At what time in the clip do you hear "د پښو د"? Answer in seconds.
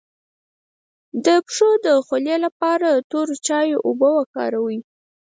1.25-1.87